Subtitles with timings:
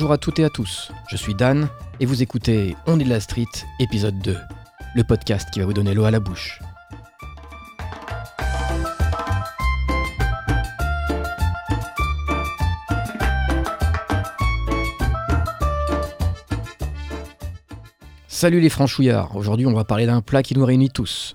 [0.00, 1.68] Bonjour à toutes et à tous, je suis Dan
[2.00, 3.44] et vous écoutez On est de la street,
[3.80, 4.34] épisode 2,
[4.94, 6.58] le podcast qui va vous donner l'eau à la bouche.
[18.26, 21.34] Salut les franchouillards, aujourd'hui on va parler d'un plat qui nous réunit tous.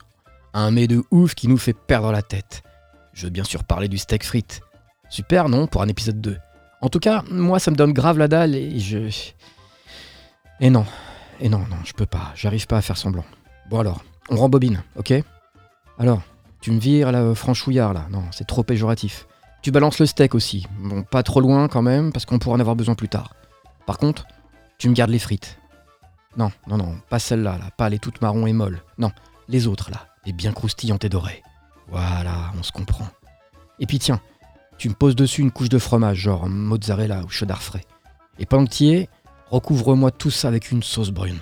[0.55, 2.63] Un mets de ouf qui nous fait perdre la tête.
[3.13, 4.61] Je veux bien sûr parler du steak frites.
[5.11, 6.35] Super, non, pour un épisode 2.
[6.85, 9.09] En tout cas, moi ça me donne grave la dalle et je...
[10.59, 10.85] Et non,
[11.39, 13.25] et non, non, je peux pas, j'arrive pas à faire semblant.
[13.71, 15.11] Bon alors, on rembobine, ok?
[15.97, 16.21] Alors,
[16.61, 19.25] tu me vires la franchouillard là, non, c'est trop péjoratif.
[19.63, 22.59] Tu balances le steak aussi, bon, pas trop loin quand même, parce qu'on pourra en
[22.59, 23.33] avoir besoin plus tard.
[23.87, 24.27] Par contre,
[24.77, 25.57] tu me gardes les frites.
[26.37, 28.83] Non, non, non, pas celle-là, là, pas les toutes marron et molles.
[28.99, 29.11] Non,
[29.47, 31.41] les autres, là, les bien croustillantes et dorées.
[31.87, 33.07] Voilà, on se comprend.
[33.79, 34.21] Et puis tiens,
[34.77, 37.85] tu me poses dessus une couche de fromage, genre mozzarella ou cheddar frais.
[38.39, 38.69] Et pendant
[39.49, 41.39] recouvre-moi tout ça avec une sauce brune.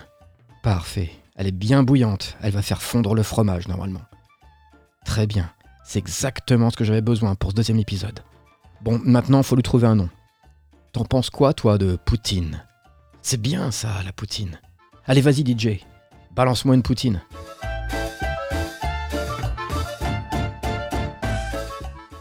[0.62, 4.02] Parfait, elle est bien bouillante, elle va faire fondre le fromage normalement.
[5.06, 5.52] Très bien,
[5.84, 8.20] c'est exactement ce que j'avais besoin pour ce deuxième épisode.
[8.82, 10.10] Bon, maintenant, faut lui trouver un nom.
[10.92, 12.64] T'en penses quoi, toi, de Poutine?
[13.22, 14.60] C'est bien ça, la Poutine.
[15.06, 15.80] Allez, vas-y, DJ.
[16.36, 17.22] Balance-moi une poutine.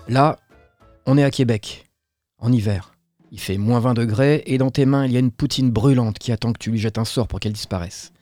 [0.08, 0.36] Là,
[1.06, 1.90] on est à Québec,
[2.38, 2.94] en hiver.
[3.30, 6.18] Il fait moins 20 degrés et dans tes mains, il y a une poutine brûlante
[6.18, 8.12] qui attend que tu lui jettes un sort pour qu'elle disparaisse.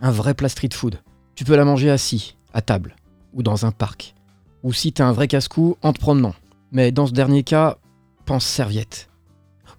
[0.00, 1.00] Un vrai plat street food.
[1.34, 2.96] Tu peux la manger assis, à table,
[3.32, 4.14] ou dans un parc.
[4.62, 6.34] Ou si t'as un vrai casse-cou, en te promenant.
[6.72, 7.78] Mais dans ce dernier cas,
[8.26, 9.08] pense serviette.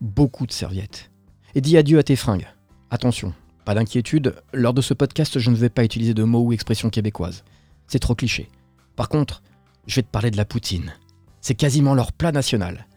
[0.02, 1.11] Beaucoup de serviettes.
[1.56, 2.47] Et dis adieu à tes fringues.
[2.89, 3.34] Attention,
[3.66, 6.89] pas d'inquiétude, lors de ce podcast, je ne vais pas utiliser de mots ou expressions
[6.89, 7.44] québécoises.
[7.88, 8.50] C'est trop cliché.
[8.95, 9.44] Par contre,
[9.88, 10.94] je vais te parler de la poutine.
[11.42, 12.88] C'est quasiment leur plat national.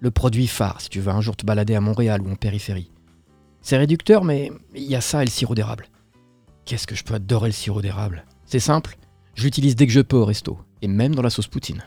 [0.00, 2.90] Le produit phare si tu veux un jour te balader à Montréal ou en périphérie.
[3.60, 5.86] C'est réducteur, mais il y a ça et le sirop d'érable.
[6.64, 8.24] Qu'est-ce que je peux adorer le sirop d'érable?
[8.44, 8.96] C'est simple,
[9.34, 11.84] je l'utilise dès que je peux au resto, et même dans la sauce poutine.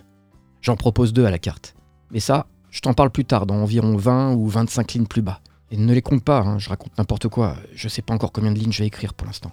[0.62, 1.75] J'en propose deux à la carte.
[2.12, 5.41] Mais ça, je t'en parle plus tard, dans environ 20 ou 25 lignes plus bas.
[5.72, 8.51] Et ne les compte pas, hein, je raconte n'importe quoi, je sais pas encore combien
[8.51, 9.51] de lignes je vais écrire pour l'instant.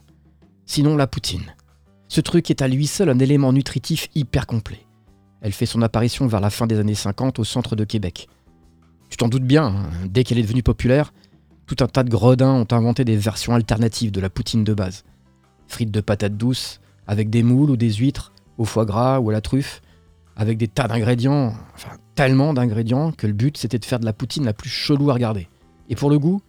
[0.66, 1.54] Sinon, la poutine.
[2.09, 4.86] Ce truc est à lui seul un élément nutritif hyper complet.
[5.42, 8.28] Elle fait son apparition vers la fin des années 50 au centre de Québec.
[9.10, 11.12] Tu t'en doutes bien, hein, dès qu'elle est devenue populaire,
[11.66, 15.04] tout un tas de gredins ont inventé des versions alternatives de la poutine de base.
[15.66, 19.32] Frites de patates douces, avec des moules ou des huîtres, au foie gras ou à
[19.32, 19.82] la truffe,
[20.36, 24.12] avec des tas d'ingrédients, enfin tellement d'ingrédients que le but c'était de faire de la
[24.12, 25.48] poutine la plus chelou à regarder.
[25.88, 26.41] Et pour le goût,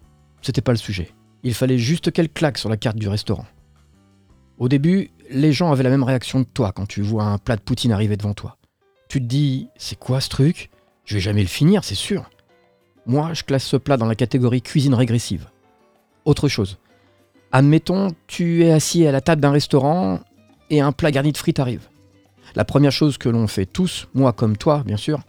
[0.41, 1.11] c'était pas le sujet.
[1.43, 3.45] Il fallait juste qu'elle claque sur la carte du restaurant.
[4.57, 7.55] Au début, les gens avaient la même réaction que toi quand tu vois un plat
[7.55, 8.57] de poutine arriver devant toi.
[9.13, 10.71] Tu te dis, c'est quoi ce truc?
[11.05, 12.31] Je vais jamais le finir, c'est sûr.
[13.05, 15.49] Moi, je classe ce plat dans la catégorie cuisine régressive.
[16.25, 16.79] Autre chose.
[17.51, 20.21] Admettons, tu es assis à la table d'un restaurant
[20.71, 21.89] et un plat garni de frites arrive.
[22.55, 25.19] La première chose que l'on fait tous, moi comme toi bien sûr,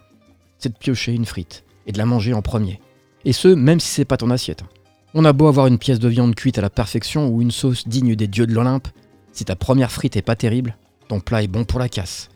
[0.56, 2.80] c'est de piocher une frite et de la manger en premier.
[3.26, 4.64] Et ce, même si c'est pas ton assiette.
[5.12, 7.86] On a beau avoir une pièce de viande cuite à la perfection ou une sauce
[7.86, 8.88] digne des dieux de l'Olympe,
[9.32, 10.74] si ta première frite est pas terrible,
[11.06, 12.30] ton plat est bon pour la casse.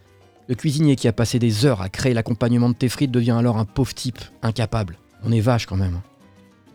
[0.48, 3.58] Le cuisinier qui a passé des heures à créer l'accompagnement de tes frites devient alors
[3.58, 4.96] un pauvre type, incapable.
[5.22, 6.00] On est vache quand même.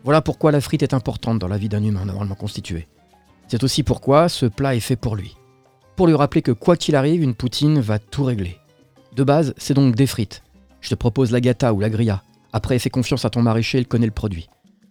[0.04, 2.86] Voilà pourquoi la frite est importante dans la vie d'un humain normalement constitué.
[3.48, 5.36] C'est aussi pourquoi ce plat est fait pour lui.
[5.96, 8.58] Pour lui rappeler que quoi qu'il arrive, une poutine va tout régler.
[9.16, 10.44] De base, c'est donc des frites.
[10.80, 12.22] Je te propose la gata ou la grilla.
[12.52, 14.48] Après, fais confiance à ton maraîcher, il connaît le produit.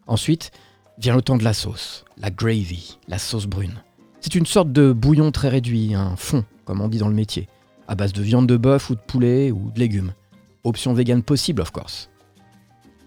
[0.07, 0.51] Ensuite,
[0.97, 3.81] vient le temps de la sauce, la gravy, la sauce brune.
[4.19, 7.47] C'est une sorte de bouillon très réduit, un fond, comme on dit dans le métier,
[7.87, 10.13] à base de viande de bœuf ou de poulet ou de légumes.
[10.63, 12.09] Option vegan possible, of course.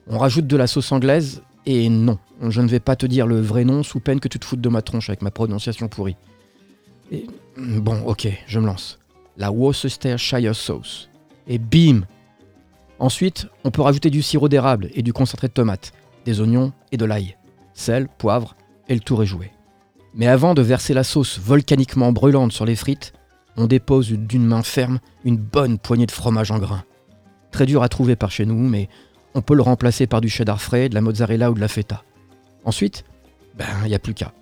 [0.08, 3.40] On rajoute de la sauce anglaise, et non, je ne vais pas te dire le
[3.40, 6.16] vrai nom sous peine que tu te foutes de ma tronche avec ma prononciation pourrie.
[7.56, 8.98] Bon, ok, je me lance.
[9.36, 11.08] La Worcestershire sauce.
[11.48, 12.02] Et bim
[12.98, 15.92] Ensuite, on peut rajouter du sirop d'érable et du concentré de tomate,
[16.24, 17.36] des oignons et de l'ail,
[17.74, 18.56] sel, poivre,
[18.88, 19.50] et le tour est joué.
[20.14, 23.12] Mais avant de verser la sauce volcaniquement brûlante sur les frites,
[23.56, 26.84] on dépose d'une main ferme une bonne poignée de fromage en grains.
[27.50, 28.88] Très dur à trouver par chez nous, mais
[29.34, 32.02] on peut le remplacer par du cheddar frais, de la mozzarella ou de la feta.
[32.64, 33.04] Ensuite,
[33.56, 34.32] ben, il n'y a plus qu'à.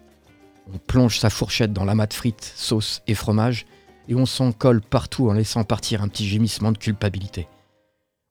[0.73, 3.67] On plonge sa fourchette dans l'amas de frites, sauce et fromage,
[4.09, 7.49] et on s'en colle partout en laissant partir un petit gémissement de culpabilité.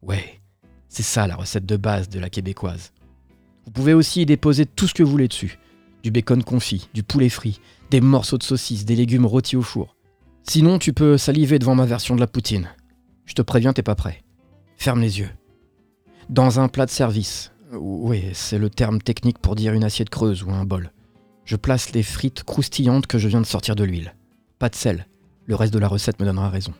[0.02, 0.42] Ouais,
[0.90, 2.92] c'est ça la recette de base de la québécoise.
[3.66, 5.60] Vous pouvez aussi y déposer tout ce que vous voulez dessus.
[6.04, 9.96] Du bacon confit, du poulet frit, des morceaux de saucisse, des légumes rôtis au four.
[10.44, 12.70] Sinon, tu peux saliver devant ma version de la poutine.
[13.26, 14.24] Je te préviens, t'es pas prêt.
[14.78, 15.30] Ferme les yeux.
[16.30, 20.44] Dans un plat de service, Oui, c'est le terme technique pour dire une assiette creuse
[20.44, 20.92] ou un bol.
[21.44, 24.14] Je place les frites croustillantes que je viens de sortir de l'huile.
[24.60, 25.08] Pas de sel.
[25.46, 26.74] Le reste de la recette me donnera raison.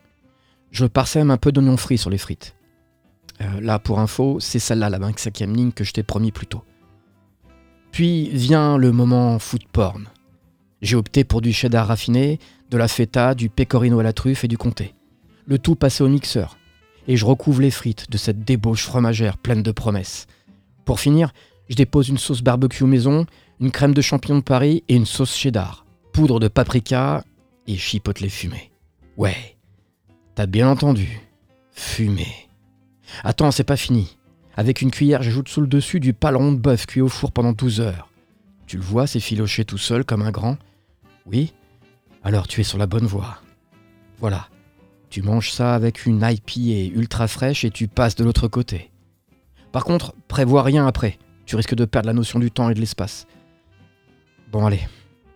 [0.72, 2.56] Je parsème un peu d'oignon frit sur les frites.
[3.42, 6.64] Euh, là, pour info, c'est celle-là, la cinquième ligne que je t'ai promis plus tôt.
[7.92, 10.08] Puis vient le moment food porn.
[10.84, 12.40] J'ai opté pour du cheddar raffiné,
[12.70, 14.94] de la feta, du pecorino à la truffe et du comté.
[15.46, 16.58] Le tout passé au mixeur.
[17.08, 20.28] Et je recouvre les frites de cette débauche fromagère pleine de promesses.
[20.84, 21.32] Pour finir,
[21.70, 23.26] je dépose une sauce barbecue maison,
[23.62, 25.86] une crème de champignons de Paris et une sauce cheddar.
[26.12, 27.24] Poudre de paprika
[27.66, 28.70] et chipotle fumé.
[29.16, 29.56] Ouais,
[30.36, 31.22] t'as bien entendu.
[31.72, 32.28] Fumé.
[33.24, 34.18] Attends, c'est pas fini.
[34.58, 37.54] Avec une cuillère, j'ajoute sous le dessus du paleron de bœuf cuit au four pendant
[37.54, 38.10] 12 heures.
[38.68, 40.58] Tu le vois, c'est filoché tout seul comme un grand
[41.26, 41.54] Oui
[42.24, 43.38] Alors tu es sur la bonne voie.
[44.20, 44.48] Voilà.
[45.10, 48.92] Tu manges ça avec une IPA ultra fraîche et tu passes de l'autre côté.
[49.72, 51.20] Par contre, prévois rien après.
[51.46, 53.28] Tu risques de perdre la notion du temps et de l'espace.
[54.52, 54.88] Bon allez,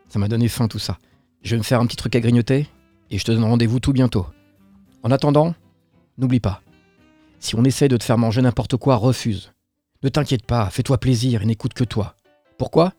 [0.07, 0.97] ça m'a donné faim tout ça.
[1.43, 2.67] Je vais me faire un petit truc à grignoter
[3.09, 4.25] et je te donne rendez-vous tout bientôt.
[5.03, 5.53] En attendant,
[6.17, 6.61] n'oublie pas,
[7.39, 9.53] si on essaie de te faire manger n'importe quoi, refuse.
[10.03, 12.15] Ne t'inquiète pas, fais-toi plaisir et n'écoute que toi.
[12.57, 12.93] Pourquoi?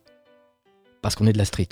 [1.02, 1.68] Parce qu'on est de la street.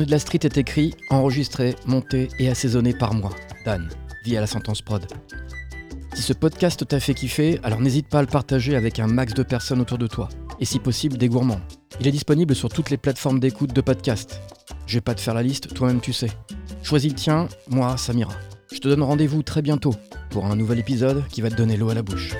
[0.00, 3.30] Est de la street est écrit, enregistré, monté et assaisonné par moi,
[3.64, 3.88] Dan,
[4.24, 5.06] via la sentence prod.
[6.14, 9.34] Si ce podcast t'a fait kiffer, alors n'hésite pas à le partager avec un max
[9.34, 11.60] de personnes autour de toi, et si possible des gourmands.
[12.00, 14.40] Il est disponible sur toutes les plateformes d'écoute de podcast.
[14.86, 16.30] Je vais pas te faire la liste, toi-même tu sais.
[16.82, 18.34] Choisis le tien, moi, Samira.
[18.72, 19.94] Je te donne rendez-vous très bientôt
[20.30, 22.34] pour un nouvel épisode qui va te donner l'eau à la bouche.